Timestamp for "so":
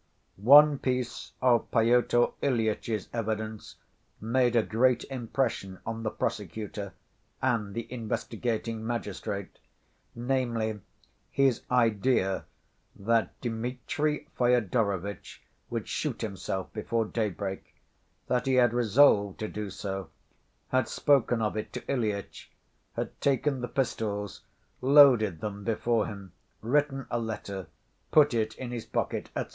19.69-20.09